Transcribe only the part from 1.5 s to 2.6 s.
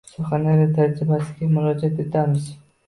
murojat etamiz.